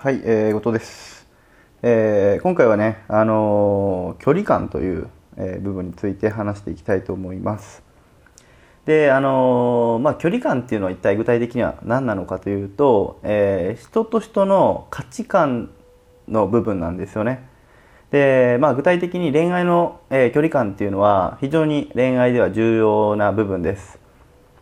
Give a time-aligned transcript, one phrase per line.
[0.00, 1.26] はい、えー、後藤です。
[1.82, 7.82] えー今回はね、あのー距離感という、えー部分について話していきたいと思います。
[8.86, 15.70] で、あのーまあ、距離感っていうのは一体具体的には何なのかというと、えー人と人の価値観
[16.28, 17.48] の部分なんですよね。
[18.12, 23.98] で、まあ、具体的に恋愛の、えー距離感っていうのは非常に恋愛では重要な部分です。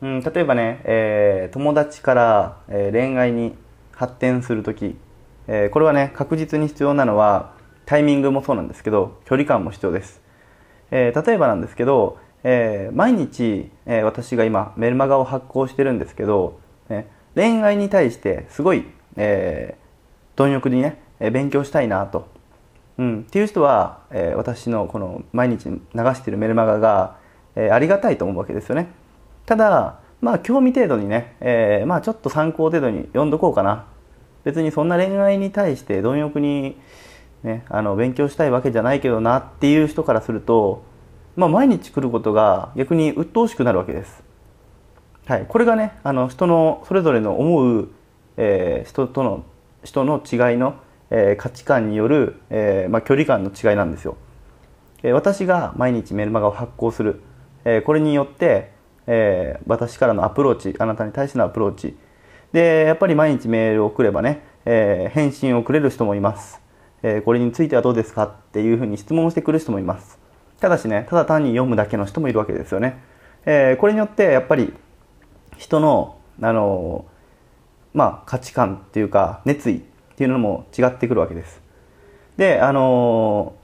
[0.00, 3.54] うん、例えばね、えー友達から、えー恋愛に
[3.92, 4.96] 発展するとき、
[5.48, 10.20] えーこれはね、確実に必要なのは、タイミングもそうなんですけど、距離感も必要です。
[10.90, 18.84] えー例えばなんですけど、えー毎日、え私が今、メルマガを発行してるんですけど、ね、恋愛に対してすごい、
[19.16, 19.76] え
[20.36, 21.00] 貪欲にね、
[21.32, 22.26] 勉強したいなと。
[22.98, 27.16] うん、っていう人は、え私のこの毎日流しているメルマガが、
[27.54, 28.88] えありがたいと思うわけですよね。
[29.46, 33.86] ただ、まあ興味程度にね、えまあちょっと参考程度に読んどこうかな。
[34.46, 36.76] 別にそんな恋愛に対して貪欲に、
[37.42, 40.84] ね、あの勉強したいわけじゃないけどなっていう人からすると、
[41.34, 44.22] まあ毎日来ることが逆に鬱陶しくなるわけです。
[45.26, 47.88] はい、これがね、あの人のそれぞれの思う、
[48.36, 49.44] えー人との
[49.82, 50.76] 人の違いの、
[51.10, 54.16] えー価値観による、えーまあ、距離感の違いなんですよ。
[55.02, 57.20] え私が毎日メルマガを発行する、
[57.64, 58.70] えこれによって、
[59.08, 61.96] え私からのアプローチあなたに対してのアプローチ
[62.52, 66.60] でやっぱり毎日メールを送ればね、えー返信をくれる人もいます、
[67.02, 70.18] えーこれについてはどうですかっていうふうに質問をしてくる人もいます。
[70.60, 73.02] ただしねただ単に読むだけの人もいるわけですよね、
[73.44, 74.72] えーこれによってやっぱり
[75.58, 77.06] 人のあの
[77.94, 79.80] まあ価値観っていうか熱意っ
[80.16, 81.60] ていうのも違ってくるわけです。
[82.36, 83.54] であの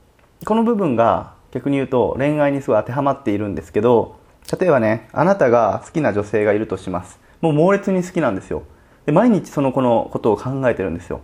[0.45, 4.17] この部分が逆に言うと恋愛にすごい当てはまっているんですけど
[4.59, 7.19] 例えばねあなたが好きな女性がいるとします。
[7.43, 8.63] もう猛烈に好きなんですよ。
[9.05, 11.19] で毎日その子のことを考えてるんですよ、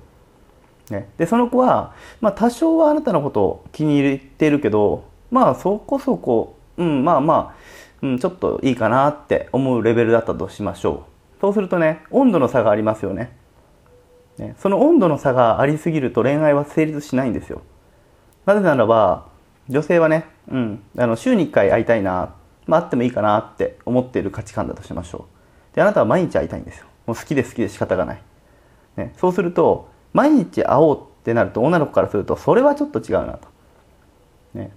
[0.89, 11.05] ね、でその子は、まあ、多少はあなたのことを気に入っているけどまあそこそこうんまあまあ、うん、ちょっといいかなって思うレベルだったとしましょ
[11.37, 11.41] う。
[11.41, 13.39] そうするとね温度の差がありますよね。
[14.39, 14.55] ね。
[14.57, 17.61] その温度の差がありすぎると恋愛は成立しないんですよ。
[18.45, 19.27] なぜならば、
[19.67, 22.33] 女性はね、うん、あの週に1回会いたいな、
[22.65, 25.38] まあ、会ってもいいかなって思っている価値観だとしましょう。
[25.79, 26.87] で、あなたは毎日会いたいんですよ。
[27.07, 28.21] もう好きで好きで仕方がない。
[28.97, 33.47] ね、そうすると、毎日会おうってなると、女の子からすると、それはちょっと違うなと。
[34.53, 34.71] ね。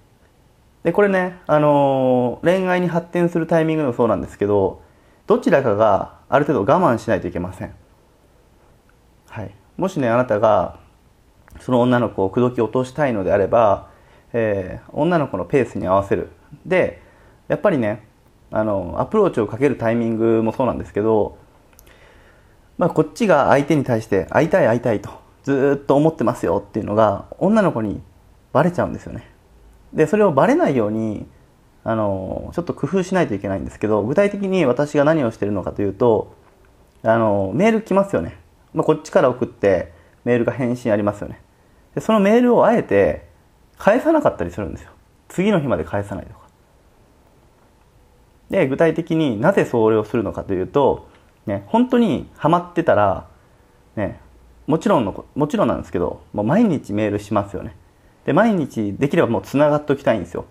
[0.85, 4.81] で、これね、あのー恋愛に発展するタイミングでもそうなんですけど、
[5.27, 7.75] どちらかがある程度我慢しないといけません。
[9.29, 9.53] はい。
[9.77, 10.79] もしね、あなたが、
[11.59, 13.89] その女の子を口説き落としたいのであれば、
[14.33, 16.31] えー女の子のペースに合わせる。
[16.65, 17.03] で、
[17.49, 18.07] やっぱりね、
[18.53, 21.39] あの、アプローチをかけるタイミングもそうなんですけど、
[22.79, 25.11] まあ、こっちが相手に対して会いたい会いたいと
[25.45, 28.01] ずっと思ってますよっていうのが女の子に
[28.53, 29.31] バレちゃうんですよね。
[29.93, 31.27] で、それをバレないように、
[31.85, 36.35] あの、ちょっと工夫しないといけないんですけど、具体的に私が何をしてるのかというと、
[37.03, 38.39] あの、メール来ますよね。
[38.73, 39.93] まあ、こっちから送って、
[40.25, 41.41] メールが返信ありますよね。
[41.95, 43.27] で、そのメールをあえて
[43.77, 44.93] 返さなかったりするんですよ。
[45.29, 46.42] 次の日まで返さないとか。
[48.53, 51.09] で、具体的になぜそれをするのかというと、
[51.47, 53.27] ね、本当にハマってたら、
[53.97, 54.21] ね、
[54.67, 57.75] もちろんの、もちろんなんですけど、もう毎日メールしますよね。
[58.27, 60.45] で、毎日できればもう繋がっておきたいんですよ。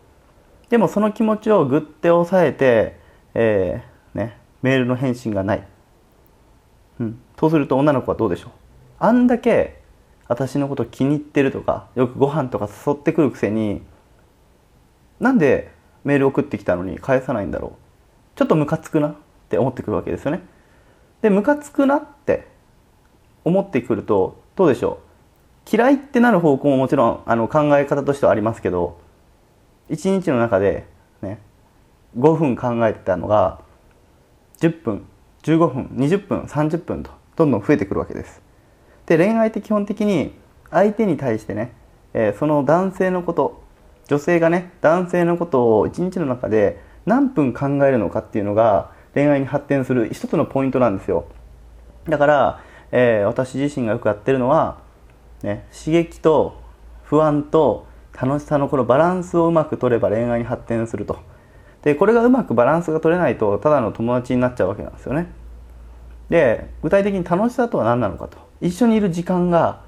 [0.69, 3.00] でもその気持ちをぐって抑えて、
[3.35, 5.68] えーね、メールの返信がない。
[7.00, 7.22] うん。
[7.39, 8.51] そうすると女の子はどうでしょう？
[9.00, 9.81] あんだけ
[10.28, 13.81] 私のこと気に入ってるとか、よくご飯とか誘ってくるくせに、
[15.19, 15.72] なんで
[16.03, 17.81] メール送ってきたのに返さないんだろう？
[18.41, 19.16] ちょっとムカつくなっ
[19.50, 20.41] て思ってくるわけですよね。
[21.22, 22.47] で、ムカつくなって
[23.44, 24.97] 思ってくると、どうでしょ
[25.68, 25.75] う？
[25.75, 29.00] 嫌いってなる方向ももちろんあの考え方としてはありますけど、
[29.91, 30.88] 一日の中で
[31.22, 31.40] ね、
[32.18, 33.59] 5分考えてたのが、
[34.57, 35.06] 10分、
[35.44, 38.41] 15分、20分、30分とどんどん増えてくるわけです。
[39.06, 40.33] で、恋愛って基本的に
[40.71, 41.74] 相手に対してね、
[42.16, 43.62] えーその男性のこと、
[44.07, 51.25] 女性がね、男性のことを一日の中で何分考えるのかっていうのが恋愛に発展する一つのポイントなんですよ。
[52.07, 54.80] だから、えー私自身がよくやってるのは、
[55.44, 56.62] ね、刺激と
[57.03, 57.86] 不安と
[58.19, 61.19] 楽しさのこのバランスをうまく取れば恋愛に発展すると。
[61.83, 65.27] で、これがうまくバランスが取れないと、ただの友達になっちゃうわけなんですよね。
[66.30, 68.38] で、具体的に楽しさとは何なのかと。
[68.62, 69.81] 一緒にいる時間が、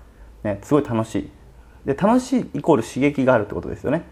[0.43, 1.29] ね、すごい楽しい。
[1.85, 4.03] で、楽しいイコール刺激があるってことですよね。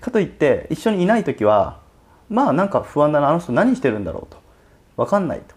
[0.00, 1.80] かといって、一緒にいないときは、
[2.28, 4.38] まあなんか不安だな、あの人何してるんだろうと。
[4.96, 5.54] わかんないと。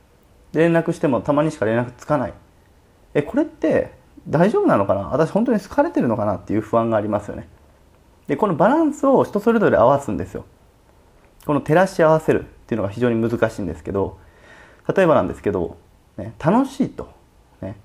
[0.53, 2.33] 連絡してもたまにしか連絡つかない。
[3.13, 5.09] え、これって、大丈夫なのかな？
[5.09, 7.47] 私本当に好かれてるのかなっていう不安がありますよね
[8.27, 10.45] でこのバランスを人それぞれ合わすんですよ
[11.47, 14.19] この照らし合わせるっていうのが非常に難しいんですけど
[14.95, 15.77] 例えばなんですけど、
[16.17, 17.11] ね、楽しいと、
[17.61, 17.77] ね、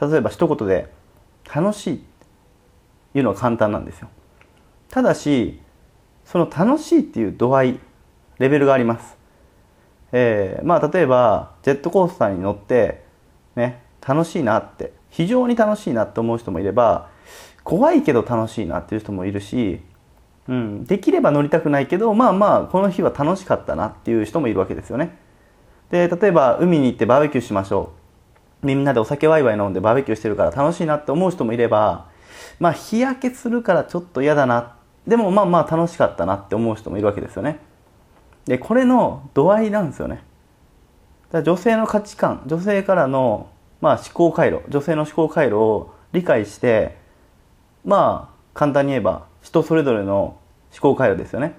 [0.00, 0.90] 例えば一言で
[1.54, 2.04] 楽しいって
[3.18, 4.08] いうのは簡単なんですよ
[4.88, 5.60] ただし
[6.30, 7.80] その楽しいっていう度合い
[8.38, 9.16] レベルがあります。
[10.12, 13.04] えー、まあ例えばジェットコースターに乗って
[13.56, 17.08] ね楽しいなって非常に楽しいなって思う人もいれば
[17.64, 19.80] 怖いけど楽しいなっていう人もいるし、
[20.48, 25.18] うん、できれば乗りたくないけどまあまあこの日は楽しかったなっていう人もいるわけですよね。
[25.90, 27.92] で例えば海に行ってバーベキューしましょ
[28.62, 28.66] う。
[28.66, 32.06] みんなでお酒ワイワイ飲んでバーベキューしてるから楽しいなって思う人もいれば
[32.60, 37.58] まあ日焼けするからちょっと嫌だなっでもまあまあ楽しかったなって思う人もいるわけですよね。
[38.46, 40.22] でこれの度合いなんですよね。
[41.30, 43.48] だ女性の価値観女性からの、
[43.80, 46.96] まあ、思考回路女性の思考回路を理解して
[47.84, 50.38] まあ簡単に言えば人それぞれの
[50.72, 51.54] 思考回路ですよね。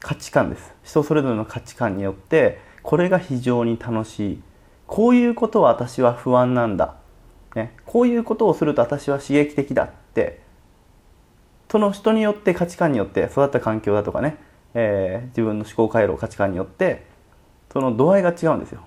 [0.00, 0.74] 価値観です。
[0.82, 4.42] 人それぞれの価値観によってこれが非常に楽しい。
[4.86, 6.94] こういうことは私は不安なんだ、
[7.54, 10.43] ね、こういうことをすると私は刺激的だって
[11.70, 14.36] その人によって価値観によって育った環境だとかね
[14.74, 17.06] えー、自分の思考回路価値観によって
[17.72, 18.84] その度合いが違うんですよ。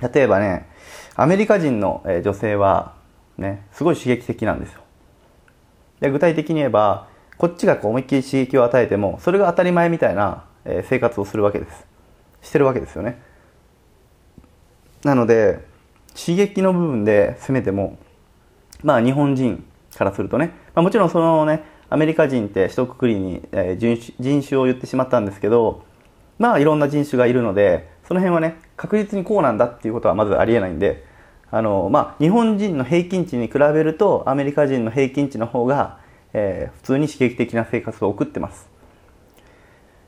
[0.00, 0.66] 例えばね
[1.14, 2.94] アメリカ人の女性は
[3.36, 4.82] ねすごい刺激的なんですよ。
[6.00, 10.44] で具体的に言えばこっちがこう思いっきり刺激を与えてもそれが当たり前みたいな
[10.84, 11.86] 生活をするわけです。
[12.42, 13.20] してるわけですよね。
[15.02, 15.66] なので
[16.14, 17.98] 刺激の部分で攻めても
[18.82, 19.64] まあ日本人
[20.00, 25.84] からするとね、まあ、もちろんそのねアメリカ人って一括りに、え人種人種を言ってしまったんですけど
[26.38, 31.04] まあいろんな人種がいるのでその辺はね確実にこうなんだっていうことはまずありえないんで
[31.50, 35.98] あの、まあ、日本人の平均値に比べるとアメリカ人の平均値の方が、
[36.32, 38.70] えー、普通に刺激的な生活を送ってます。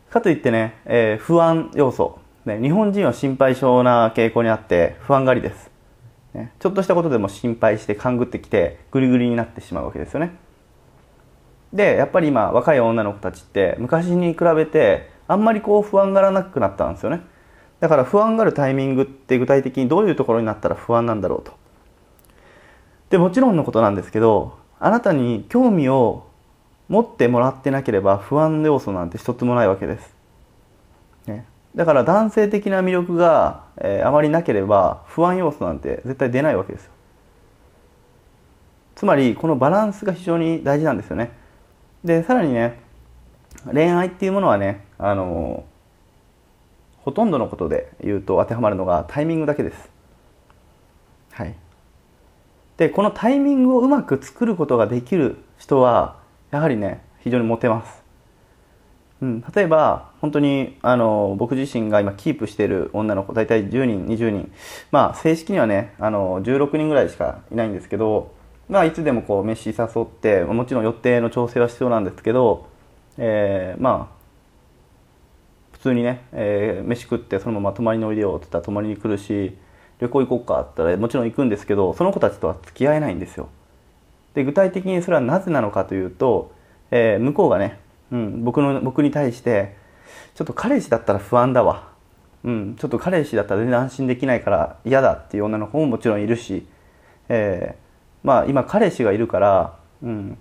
[0.09, 5.71] かといってね、えー、不安要素、ね、日本人は心配性な傾向にあって不安がりです、
[6.35, 10.37] ね、ちょっとしたことでも心配して勘ぐってきてグリグリになってしまうわけですよね。
[11.73, 17.23] でやっぱり今若い女の子たちって昔に比べてあんまりこう不安がらなくなったんですよね。
[17.81, 21.53] だから不安がるタイミングって具体的にどういうところになったら不安なんだろうと。
[23.11, 26.27] でもちろんのことなんですけどあなたに興味を
[26.89, 30.15] 持ってもらってなければ不安要素なんて一つもないわけです、
[31.75, 36.93] だから男性的な魅力が、えー、あまりなければ不安要素なんて絶対出ないわけですよ
[38.95, 41.33] つまりこのバランスが非常に大事なんですよね
[42.05, 42.81] でさらにね
[43.73, 45.65] 恋愛っていうものはねあの
[46.99, 49.91] ほとんどのことで言うと当てはまるのがタイミングだけです。
[51.33, 51.57] はい、
[52.77, 56.21] でこのタイミングをうまく作ることができる人は
[56.51, 58.02] やはりね非常にモテます。
[59.23, 64.53] うん、例えば本当にあの僕自身が今キープしている女の子大体10人20人。
[64.91, 68.35] まあ正式にはねあの16人ぐらいしかいないんですけど
[68.73, 72.69] まあ、いつでもこう飯誘ってもちろん予定の調整は必要なんですけど、
[73.19, 74.17] えー、まあ
[75.73, 79.59] 普通にね、えー、飯食ってそのまま泊まりにおいでよって言ったら泊まりに来るし
[79.99, 83.51] 旅行行こうかって言ったらもちろん行くんですけどその子たちとは付き合えないんですよ。
[84.35, 86.53] で具体的にそれはなぜなのかというと、
[86.91, 87.79] えー、向こうがね、
[88.13, 89.77] うん、僕の僕に対して
[90.35, 91.89] ちょっと彼氏だったら不安だわ、
[92.45, 96.67] うん、ちょっと彼氏だったら全然安心できないから嫌だっていう女の子ももちろんいるし、
[97.29, 97.77] え
[98.23, 100.39] まあ今彼氏がいるから、うん、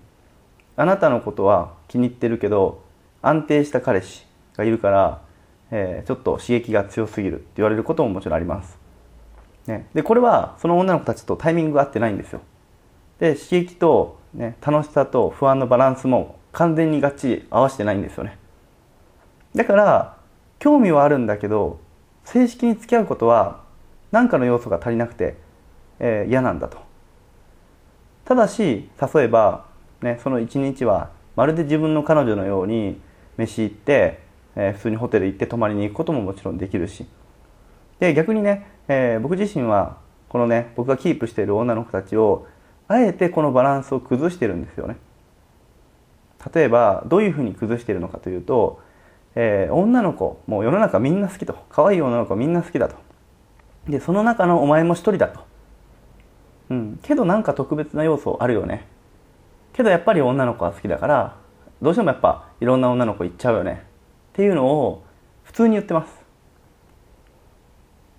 [0.76, 2.82] あなたのことは気に入ってるけど
[3.22, 4.26] 安定した彼氏
[4.56, 5.22] がいるから、
[5.70, 8.78] えー、ちょっと刺激が強すぎるって言われることももちろんあります。
[9.66, 12.40] ね、でこれはその女の子たちとタイミングが合ってないんですよ。
[13.20, 18.38] で刺激と、ね、楽しさと不安のバランスも完全にがっちり合わせてないんですよね。
[19.54, 20.16] だから
[20.58, 21.80] 興味はあるんだけど
[22.24, 23.62] 正式に付き合うことは
[24.10, 25.36] 何かの要素が足りなくて、
[25.98, 26.78] えー、嫌なんだと。
[28.24, 29.66] ただし例えば、
[30.00, 33.00] ね、その一日はまるで自分の彼女のように
[33.36, 34.20] 飯行って、
[34.54, 37.06] えー、普通にホテル行って泊まりに行くことももちろんできるし
[37.98, 42.46] で逆にね、えー、僕自身はこのね僕がキープしている女の子たちを
[42.88, 44.96] あえてこのバランスを崩してるんですよね
[46.54, 48.80] 例えばどういうふうに崩しているのかというと、
[49.34, 52.96] えー、女の子もう世の中みんな好きと可愛い女の子みんな好きだと。
[53.88, 55.40] でその中のお前も一人だと。
[56.70, 58.86] うん、けどなんか特別な要素あるよね。
[59.72, 61.36] けどやっぱり女の子は好きだから
[61.80, 63.84] どうしてもやっぱいろんな女の子行っちゃうよね。
[64.32, 65.04] っていうのを
[65.44, 66.12] 普通に言ってます。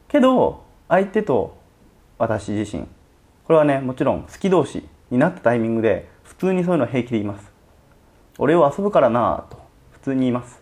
[0.08, 1.58] けど相手と
[2.18, 2.84] 私自身。
[3.46, 7.53] これはねもちろん好き同士になったタイミングで普通にそういうのは平気で言います。
[8.38, 9.62] 俺を遊ぶからなぁと
[9.92, 10.62] 普通に言います、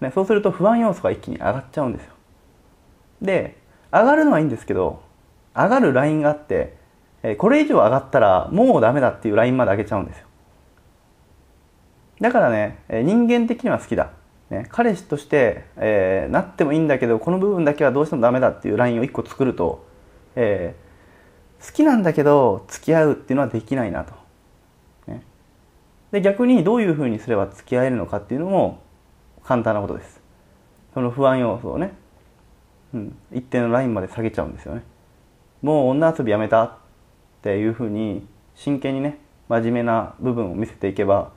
[0.00, 2.12] ね、そうすると不安要素が一気に上がっちゃうんですよ。
[3.22, 3.56] で
[3.92, 5.00] 上がるのはいいんですけど
[5.54, 6.76] 上がるラインがあって
[7.38, 10.26] これ以上上がったらもうダメだっていうラインまで上げちゃうんですよ。
[12.20, 14.10] だからね人間的には好きだ、
[14.50, 19.86] ね、彼氏として、えー、なってもいいんだけどこの部分だけはどうしてもダメだっていうラインを1個作ると、
[20.34, 24.14] えー、好きなんだけど付き合うっていうのはできないなと、
[26.12, 28.80] で逆にどういうふうにすれば付き合えるのかっていうのも
[29.44, 30.20] 簡単なことです。
[30.94, 31.92] その不安要素をね。
[32.94, 34.82] うん、一定のラインまで下げちゃうんですよね。
[35.62, 36.74] もう女遊びやめたっ
[37.42, 41.32] ていうふうに真剣にね真面目な部分を見せていけば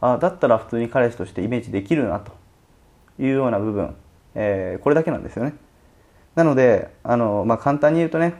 [0.00, 2.32] あだったら普通に彼氏としてイメージできるなと
[3.18, 3.94] いうような部分、
[4.34, 5.54] えー、これだけなんですよね。
[6.34, 8.34] なのであの、まあ、簡単に言うとね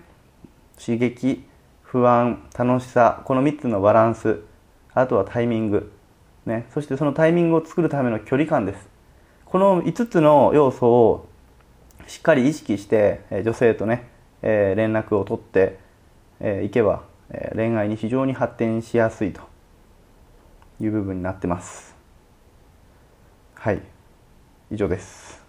[0.78, 1.44] 刺激
[1.82, 4.40] 不安楽しさこの3つのバランス
[5.00, 5.92] あとはタイミング、
[6.46, 8.88] ね、そしてそのタイミングを作るための距離感です。
[9.44, 11.28] この5つの要素を
[12.06, 14.08] しっかり意識して、女性とね、
[14.42, 15.78] え連絡を取って、
[16.40, 19.42] えいけば、え恋愛に非常に発展しやすいと
[20.80, 21.94] いう部分になってます。
[23.54, 23.82] はい。
[24.70, 25.47] 以上です。